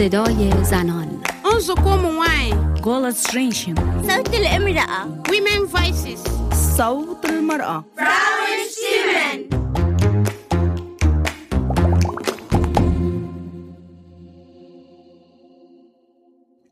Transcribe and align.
صدای 0.00 0.64
زنان. 0.64 1.22
انزکوم 1.54 2.04
وای 2.04 2.80
گولت 2.82 3.16
شرینشن 3.30 3.74
صوت 4.08 4.34
الامرأة 4.34 5.22
Women 5.28 5.66
Voices. 5.76 6.30
صوت 6.54 7.24
المرأة 7.24 7.84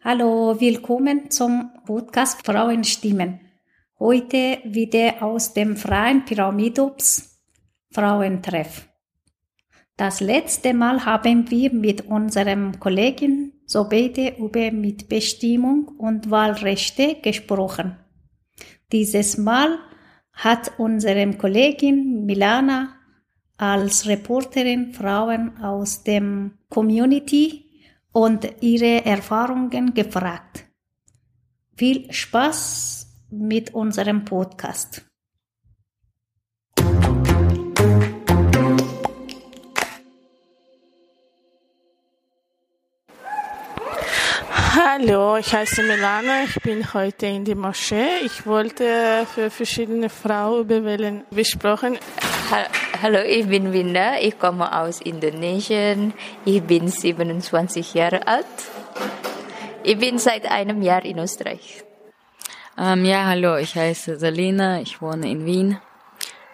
Hallo, 0.04 0.58
willkommen 0.58 1.31
zum 1.31 1.71
Podcast 1.85 2.46
Frauenstimmen. 2.46 3.40
Heute 3.99 4.58
wieder 4.64 5.22
aus 5.22 5.53
dem 5.53 5.76
Freien 5.76 6.25
Pyramidops 6.25 7.39
Frauentreff. 7.90 8.88
Das 9.99 10.21
letzte 10.21 10.75
Mal 10.75 11.04
haben 11.04 11.50
wir 11.50 11.72
mit 11.72 12.07
unserem 12.07 12.79
Kollegen 12.79 13.53
Sobede 13.67 14.36
über 14.39 14.71
Mitbestimmung 14.71 15.89
und 15.99 16.31
Wahlrechte 16.31 17.17
gesprochen. 17.17 17.96
Dieses 18.93 19.39
Mal 19.39 19.77
hat 20.32 20.71
unsere 20.79 21.29
Kollegin 21.32 22.25
Milana 22.27 22.95
als 23.57 24.07
Reporterin 24.07 24.93
Frauen 24.95 25.58
aus 25.61 26.05
dem 26.05 26.53
Community 26.71 27.64
und 28.13 28.49
ihre 28.61 29.05
Erfahrungen 29.05 29.94
gefragt. 29.94 30.64
Viel 31.77 32.12
Spaß 32.12 33.27
mit 33.30 33.75
unserem 33.75 34.25
Podcast. 34.25 35.08
Hallo, 45.00 45.36
ich 45.36 45.54
heiße 45.54 45.82
Milana, 45.84 46.42
ich 46.44 46.60
bin 46.62 46.92
heute 46.92 47.27
in 47.27 47.44
die 47.44 47.54
Moschee. 47.54 48.18
Ich 48.24 48.44
wollte 48.46 49.27
für 49.32 49.48
verschiedene 49.48 50.08
Frauen 50.08 50.62
über 50.68 51.22
besprochen. 51.30 51.98
Ha- 52.50 52.66
Hallo, 53.02 53.20
ich 53.20 53.46
bin 53.46 53.72
Winda, 53.72 54.18
ich 54.20 54.36
komme 54.40 54.77
aus 54.77 55.00
Indonesien. 55.00 56.14
Ich 56.44 56.62
bin 56.62 56.88
27 56.88 57.94
Jahre 57.94 58.27
alt. 58.27 58.46
Ich 59.84 59.96
bin 59.98 60.18
seit 60.18 60.50
einem 60.50 60.82
Jahr 60.82 61.05
in 61.05 61.18
Österreich. 61.20 61.84
Ähm, 62.77 63.05
ja, 63.05 63.24
hallo, 63.27 63.56
ich 63.56 63.77
heiße 63.77 64.18
Salina, 64.18 64.80
ich 64.80 65.00
wohne 65.00 65.30
in 65.30 65.46
Wien, 65.46 65.78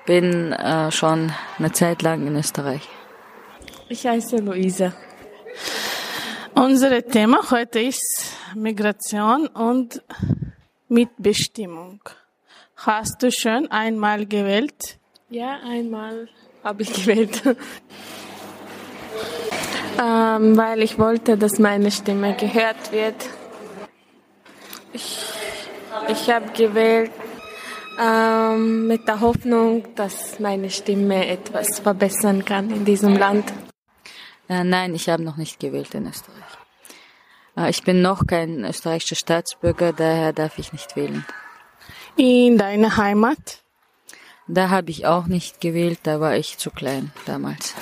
bin 0.05 0.53
äh, 0.53 0.91
schon 0.93 1.33
eine 1.59 1.73
Zeit 1.73 2.03
lang 2.03 2.27
in 2.27 2.37
Österreich. 2.37 2.83
Ich 3.89 4.07
heiße 4.07 4.37
Luisa. 4.37 4.93
Unser 6.55 7.03
Thema 7.05 7.51
heute 7.51 7.81
ist 7.81 8.34
Migration 8.55 9.47
und 9.47 10.03
Mitbestimmung. 10.89 12.01
Hast 12.77 13.23
du 13.23 13.31
schon 13.31 13.71
einmal 13.71 14.27
gewählt? 14.27 14.99
Ja, 15.31 15.59
einmal 15.65 16.29
habe 16.63 16.83
ich 16.83 16.93
gewählt. 16.93 17.43
ähm, 20.03 20.57
weil 20.57 20.83
ich 20.83 20.99
wollte, 20.99 21.37
dass 21.37 21.59
meine 21.59 21.91
Stimme 21.91 22.35
gehört 22.35 22.93
wird. 22.93 23.17
Ich, 24.93 25.19
ich 26.09 26.31
habe 26.31 26.51
gewählt 26.53 27.11
ähm, 28.01 28.87
mit 28.87 29.07
der 29.09 29.21
Hoffnung, 29.21 29.85
dass 29.95 30.39
meine 30.41 30.71
Stimme 30.71 31.27
etwas 31.27 31.81
verbessern 31.81 32.45
kann 32.45 32.71
in 32.71 32.85
diesem 32.85 33.17
Land. 33.17 33.53
Äh, 34.49 34.65
nein, 34.65 34.95
ich 34.95 35.09
habe 35.09 35.23
noch 35.23 35.37
nicht 35.37 35.59
gewählt 35.59 35.95
in 35.95 36.07
Österreich. 36.07 36.64
Äh, 37.57 37.71
ich 37.71 37.83
bin 37.83 38.03
noch 38.03 38.27
kein 38.27 38.65
österreichischer 38.65 39.17
Staatsbürger, 39.17 39.93
daher 39.93 40.33
darf 40.33 40.59
ich 40.59 40.73
nicht 40.73 40.97
wählen. 40.97 41.25
In 42.17 42.59
deiner 42.59 42.97
Heimat? 42.97 43.61
Da 44.47 44.69
habe 44.69 44.91
ich 44.91 45.07
auch 45.07 45.27
nicht 45.27 45.61
gewählt, 45.61 46.01
da 46.03 46.21
war 46.21 46.37
ich 46.37 46.59
zu 46.59 46.71
klein 46.71 47.13
damals. 47.25 47.75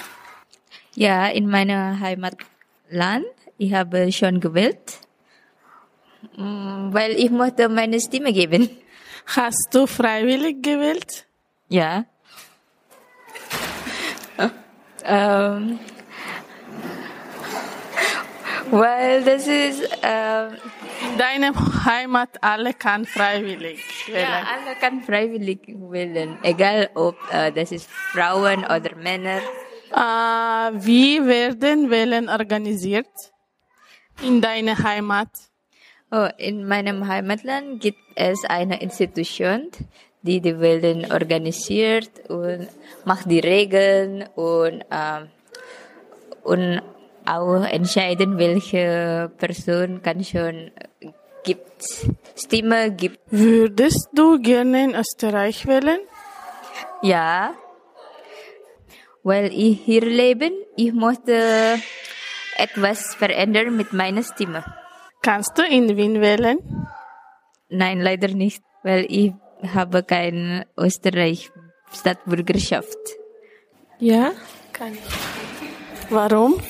Ja, 0.94 1.26
in 1.26 1.48
meinem 1.48 2.00
Heimatland, 2.00 3.26
ich 3.58 3.74
habe 3.74 4.12
schon 4.12 4.40
gewählt, 4.40 5.00
Mm, 6.36 6.92
weil 6.92 7.12
ich 7.12 7.30
möchte 7.30 7.68
meine 7.68 8.00
Stimme 8.00 8.32
geben. 8.32 8.70
Hast 9.26 9.68
du 9.72 9.86
freiwillig 9.86 10.62
gewählt? 10.62 11.26
Ja. 11.68 12.04
ähm, 15.04 15.78
weil 18.70 19.24
das 19.24 19.46
ist, 19.46 19.82
ähm, 20.02 20.56
In 21.12 21.18
deiner 21.18 21.52
Heimat 21.84 22.30
alle 22.40 22.74
kann 22.74 23.04
freiwillig 23.04 23.80
ja, 24.08 24.14
wählen. 24.14 24.46
alle 24.46 24.76
kann 24.80 25.00
freiwillig 25.02 25.60
wählen, 25.68 26.38
egal 26.42 26.90
ob 26.94 27.16
äh, 27.32 27.50
das 27.52 27.72
ist 27.72 27.90
Frauen 27.90 28.64
oder 28.64 28.94
Männer. 28.96 29.40
Äh, 29.90 30.72
wie 30.84 31.24
werden 31.26 31.90
Wählen 31.90 32.28
organisiert? 32.28 33.08
In 34.22 34.40
deiner 34.40 34.78
Heimat? 34.78 35.28
Oh, 36.10 36.28
in 36.36 36.66
meinem 36.66 37.08
Heimatland 37.08 37.80
gibt 37.80 37.98
es 38.14 38.44
eine 38.44 38.80
Institution, 38.82 39.70
die 40.22 40.40
die 40.40 40.60
Wahlen 40.60 41.10
organisiert 41.10 42.10
und 42.28 42.68
macht 43.04 43.30
die 43.30 43.40
Regeln 43.40 44.28
und, 44.34 44.84
ähm, 44.90 45.28
und 46.44 46.82
auch 47.26 47.64
entscheiden, 47.64 48.38
welche 48.38 49.30
Person 49.38 50.02
kann 50.02 50.24
schon 50.24 50.70
gibt 51.44 51.82
Stimme 52.36 52.92
gibt. 52.92 53.20
Würdest 53.30 54.08
du 54.14 54.40
gerne 54.40 54.84
in 54.84 54.94
Österreich 54.94 55.66
wählen? 55.66 56.00
Ja, 57.02 57.54
weil 59.22 59.52
ich 59.52 59.80
hier 59.84 60.02
lebe, 60.02 60.50
ich 60.76 60.92
möchte 60.92 61.78
etwas 62.56 63.14
verändern 63.14 63.76
mit 63.76 63.92
meiner 63.92 64.22
Stimme. 64.22 64.64
Kannst 65.22 65.56
du 65.56 65.62
in 65.62 65.96
Wien 65.96 66.20
wählen? 66.20 66.58
Nein, 67.68 68.00
leider 68.00 68.28
nicht, 68.28 68.62
weil 68.82 69.06
ich 69.08 69.32
habe 69.74 70.02
keine 70.02 70.66
Österreich 70.76 71.50
Stadtbürgerschaft. 71.92 72.98
Ja, 73.98 74.32
kann 74.72 74.94
ich. 74.94 76.10
Warum? 76.10 76.60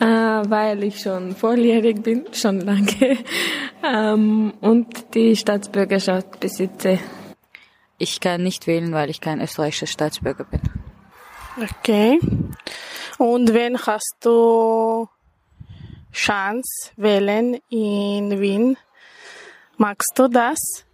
Äh, 0.00 0.04
weil 0.04 0.84
ich 0.84 1.00
schon 1.00 1.34
volljährig 1.34 2.02
bin, 2.02 2.26
schon 2.32 2.60
lange, 2.60 3.18
ähm, 3.84 4.52
und 4.60 5.14
die 5.14 5.34
Staatsbürgerschaft 5.34 6.38
besitze. 6.38 7.00
Ich 7.98 8.20
kann 8.20 8.44
nicht 8.44 8.68
wählen, 8.68 8.92
weil 8.92 9.10
ich 9.10 9.20
kein 9.20 9.40
österreichischer 9.40 9.88
Staatsbürger 9.88 10.44
bin. 10.44 10.60
Okay. 11.60 12.20
Und 13.18 13.52
wenn 13.52 13.76
hast 13.76 14.16
du 14.20 15.08
Chance 16.12 16.92
wählen 16.96 17.58
in 17.68 18.40
Wien? 18.40 18.76
Magst 19.76 20.12
du 20.14 20.28
das? 20.28 20.84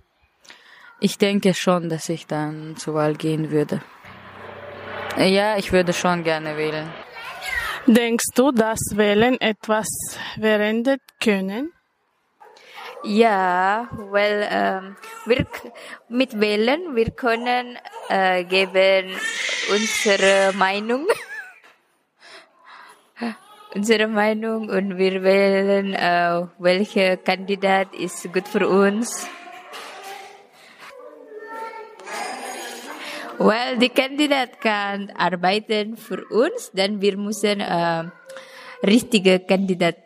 Ich 1.01 1.19
denke 1.19 1.53
schon, 1.53 1.91
dass 1.91 2.09
ich 2.09 2.27
dann 2.27 2.77
zur 2.79 2.95
Wahl 2.95 3.15
gehen 3.15 3.51
würde. 3.51 3.83
Ja, 5.19 5.59
ich 5.59 5.73
würde 5.73 5.93
schon 5.93 6.25
gerne 6.25 6.57
wählen. 6.57 6.89
Denkst 7.87 8.33
du, 8.35 8.51
dass 8.51 8.81
Wählen 8.95 9.39
etwas 9.43 9.87
verändern 10.41 11.01
können? 11.23 11.71
Ja, 13.03 13.91
weil 13.93 14.49
ähm, 14.51 14.97
wir 15.27 15.47
mit 16.09 16.41
Wählen 16.41 16.97
wir 16.97 17.11
können 17.11 17.77
äh, 18.09 18.45
geben 18.45 19.15
unsere 19.71 20.55
Meinung, 20.55 21.07
unsere 23.75 24.09
Meinung 24.09 24.71
und 24.71 24.97
wir 24.97 25.23
wählen, 25.23 25.93
äh, 25.93 26.47
welcher 26.59 27.19
Kandidat 27.19 27.95
ist 27.95 28.33
gut 28.33 28.49
für 28.49 28.67
uns. 28.67 29.29
Weil 33.39 33.79
die 33.79 33.89
Kandidat 33.89 34.61
kann 34.61 35.11
arbeiten 35.11 35.97
für 35.97 36.25
uns, 36.27 36.71
dann 36.73 37.01
wir 37.01 37.17
müssen 37.17 37.61
äh, 37.61 38.05
richtige 38.85 39.41
Kandidat 39.41 39.97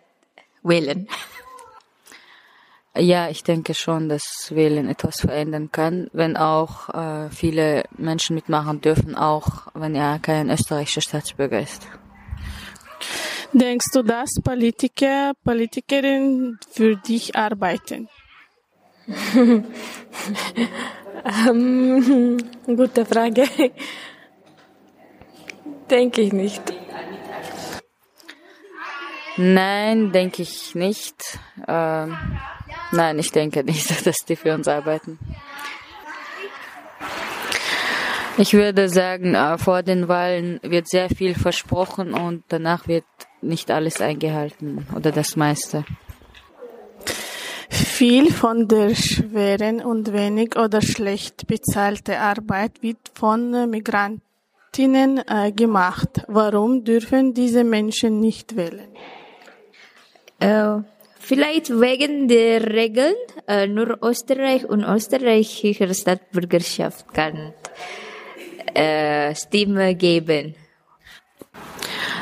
wählen. 0.62 1.08
Ja, 2.96 3.28
ich 3.28 3.44
denke 3.44 3.74
schon, 3.74 4.08
dass 4.08 4.50
Wählen 4.50 4.88
etwas 4.88 5.20
verändern 5.20 5.70
kann, 5.70 6.08
wenn 6.12 6.36
auch 6.36 6.88
äh, 6.88 7.30
viele 7.30 7.84
Menschen 7.96 8.34
mitmachen 8.34 8.80
dürfen, 8.80 9.14
auch 9.14 9.68
wenn 9.74 9.94
er 9.94 10.18
kein 10.18 10.50
österreichischer 10.50 11.02
Staatsbürger 11.02 11.60
ist. 11.60 11.86
Denkst 13.52 13.92
du, 13.92 14.02
dass 14.02 14.30
Politiker, 14.42 15.32
Politikerinnen 15.44 16.58
für 16.70 16.96
dich 16.96 17.36
arbeiten? 17.36 18.08
Ähm, 21.24 22.38
gute 22.66 23.04
Frage. 23.04 23.44
Denke 25.90 26.20
ich 26.22 26.32
nicht. 26.32 26.62
Nein, 29.36 30.12
denke 30.12 30.42
ich 30.42 30.74
nicht. 30.74 31.38
Ähm, 31.66 32.16
nein, 32.92 33.18
ich 33.18 33.30
denke 33.30 33.62
nicht, 33.62 34.06
dass 34.06 34.16
die 34.26 34.36
für 34.36 34.54
uns 34.54 34.68
arbeiten. 34.68 35.18
Ich 38.36 38.52
würde 38.52 38.88
sagen, 38.88 39.34
äh, 39.34 39.58
vor 39.58 39.82
den 39.82 40.08
Wahlen 40.08 40.60
wird 40.62 40.88
sehr 40.88 41.08
viel 41.08 41.34
versprochen 41.34 42.14
und 42.14 42.44
danach 42.48 42.86
wird 42.86 43.04
nicht 43.40 43.70
alles 43.70 44.00
eingehalten 44.00 44.86
oder 44.94 45.12
das 45.12 45.36
meiste. 45.36 45.84
Viel 47.98 48.30
von 48.30 48.68
der 48.68 48.94
schweren 48.94 49.80
und 49.80 50.12
wenig 50.12 50.56
oder 50.56 50.80
schlecht 50.80 51.48
bezahlte 51.48 52.20
Arbeit 52.20 52.80
wird 52.80 52.98
von 53.12 53.68
Migrantinnen 53.68 55.20
äh, 55.26 55.50
gemacht. 55.50 56.22
Warum 56.28 56.84
dürfen 56.84 57.34
diese 57.34 57.64
Menschen 57.64 58.20
nicht 58.20 58.54
wählen? 58.54 58.90
Äh, 60.38 60.82
vielleicht 61.18 61.70
wegen 61.70 62.28
der 62.28 62.72
Regeln. 62.72 63.16
Äh, 63.48 63.66
nur 63.66 63.98
Österreich 64.00 64.64
und 64.64 64.84
österreichische 64.84 65.92
Staatsbürgerschaft 65.92 67.12
kann 67.12 67.52
äh, 68.74 69.34
Stimme 69.34 69.96
geben. 69.96 70.54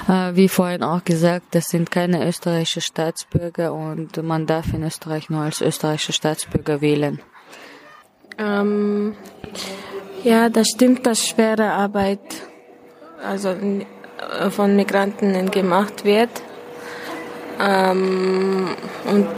Äh, 0.08 0.36
wie 0.36 0.48
vorhin 0.48 0.82
auch 0.82 1.02
gesagt, 1.04 1.46
das 1.52 1.66
sind 1.66 1.90
keine 1.90 2.26
österreichischen 2.26 2.82
Staatsbürger 2.82 3.72
und 3.72 4.22
man 4.22 4.46
darf 4.46 4.72
in 4.72 4.84
Österreich 4.84 5.30
nur 5.30 5.40
als 5.42 5.60
österreichischer 5.60 6.12
Staatsbürger 6.12 6.80
wählen. 6.80 7.20
Ähm, 8.38 9.14
ja, 10.22 10.48
das 10.48 10.68
stimmt, 10.68 11.06
dass 11.06 11.26
schwere 11.26 11.72
Arbeit 11.72 12.20
also 13.24 13.48
äh, 13.48 14.50
von 14.50 14.76
Migranten 14.76 15.50
gemacht 15.50 16.04
wird. 16.04 16.30
Ähm, 17.58 18.68
und, 19.06 19.28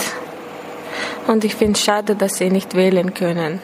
und 1.28 1.44
ich 1.44 1.54
finde 1.54 1.74
es 1.74 1.84
schade, 1.84 2.16
dass 2.16 2.38
sie 2.38 2.50
nicht 2.50 2.74
wählen 2.74 3.14
können. 3.14 3.60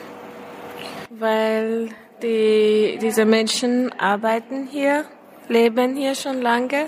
Weil 1.11 1.91
die, 2.23 2.99
diese 3.01 3.25
Menschen 3.25 3.93
arbeiten 3.99 4.69
hier, 4.71 5.05
leben 5.49 5.97
hier 5.97 6.15
schon 6.15 6.41
lange. 6.43 6.87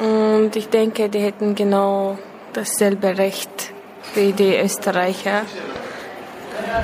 Und 0.00 0.56
ich 0.56 0.68
denke, 0.68 1.08
die 1.08 1.20
hätten 1.20 1.54
genau 1.54 2.18
dasselbe 2.52 3.18
Recht 3.18 3.72
wie 4.14 4.32
die 4.32 4.56
Österreicher 4.56 5.42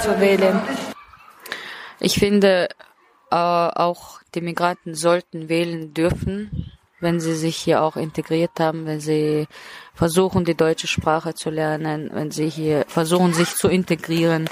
zu 0.00 0.20
wählen. 0.20 0.60
Ich 1.98 2.18
finde, 2.18 2.68
äh, 3.30 3.36
auch 3.36 4.20
die 4.34 4.40
Migranten 4.40 4.94
sollten 4.94 5.48
wählen 5.48 5.94
dürfen, 5.94 6.70
wenn 7.00 7.20
sie 7.20 7.34
sich 7.34 7.56
hier 7.56 7.82
auch 7.82 7.96
integriert 7.96 8.52
haben, 8.58 8.86
wenn 8.86 9.00
sie 9.00 9.46
versuchen, 9.94 10.44
die 10.44 10.54
deutsche 10.54 10.86
Sprache 10.86 11.34
zu 11.34 11.50
lernen, 11.50 12.10
wenn 12.12 12.30
sie 12.30 12.48
hier 12.48 12.84
versuchen, 12.88 13.32
sich 13.32 13.54
zu 13.54 13.68
integrieren, 13.68 14.48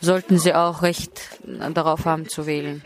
sollten 0.00 0.38
sie 0.38 0.54
auch 0.54 0.82
Recht 0.82 1.38
darauf 1.74 2.04
haben 2.04 2.28
zu 2.28 2.46
wählen. 2.46 2.82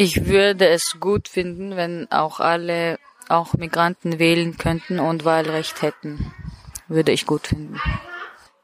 Ich 0.00 0.26
würde 0.26 0.68
es 0.68 0.98
gut 1.00 1.26
finden, 1.26 1.74
wenn 1.74 2.08
auch 2.12 2.38
alle, 2.38 3.00
auch 3.28 3.54
Migranten 3.54 4.20
wählen 4.20 4.56
könnten 4.56 5.00
und 5.00 5.24
Wahlrecht 5.24 5.82
hätten. 5.82 6.32
Würde 6.86 7.10
ich 7.10 7.26
gut 7.26 7.48
finden. 7.48 7.80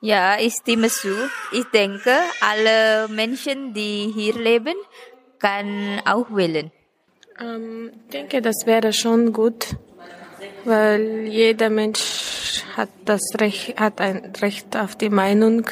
Ja, 0.00 0.38
ich 0.38 0.54
stimme 0.54 0.86
zu. 0.86 1.12
Ich 1.50 1.64
denke, 1.75 2.12
alle 2.40 3.08
Menschen, 3.08 3.75
die 3.75 4.12
hier 4.14 4.34
leben, 4.34 4.76
kann 5.40 6.00
auch 6.04 6.26
wählen. 6.31 6.70
Ähm, 7.40 7.90
ich 8.04 8.12
denke, 8.12 8.40
das 8.40 8.64
wäre 8.64 8.92
schon 8.92 9.32
gut, 9.32 9.75
weil 10.64 11.26
jeder 11.26 11.69
Mensch 11.69 12.62
hat 12.76 12.90
das 13.06 13.22
Recht, 13.40 13.80
hat 13.80 14.00
ein 14.00 14.32
Recht 14.40 14.76
auf 14.76 14.94
die 14.94 15.10
Meinung. 15.10 15.66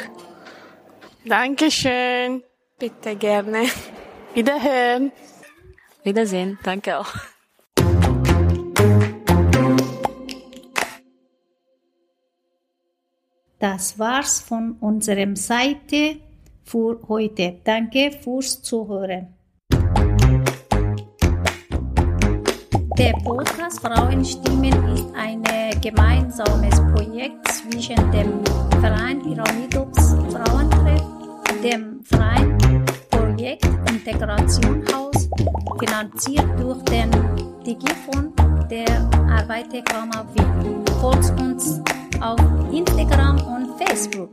Dankeschön. 1.24 2.42
Bitte 2.80 3.14
gerne. 3.14 3.68
Wiederhören. 4.34 5.12
Wiedersehen. 6.04 6.58
Danke 6.62 6.98
auch. 6.98 7.14
Das 13.58 13.96
war's 13.96 14.40
von 14.40 14.72
unserer 14.80 15.36
Seite 15.36 16.16
für 16.64 17.00
heute. 17.08 17.60
Danke 17.62 18.10
fürs 18.10 18.60
Zuhören. 18.60 19.28
Der 22.98 23.12
Podcast 23.24 23.80
Frauenstimmen 23.80 24.94
ist 24.94 25.06
ein 25.14 25.42
gemeinsames 25.80 26.76
Projekt 26.92 27.48
zwischen 27.48 28.10
dem 28.10 28.44
Verein 28.80 29.20
Pyramidops 29.22 30.14
Frauentreff, 30.32 31.02
dem 31.62 32.02
Verein 32.04 32.58
Projekt 33.42 33.64
Integrationhaus, 33.90 35.28
finanziert 35.80 36.46
durch 36.60 36.80
den 36.84 37.10
Digifonds 37.66 38.32
der 38.70 39.10
Arbeiterkammer 39.28 40.24
Wien. 40.32 40.84
Folgt 41.00 41.40
uns 41.40 41.80
auf 42.20 42.38
Instagram 42.72 43.44
und 43.44 43.84
Facebook. 43.84 44.30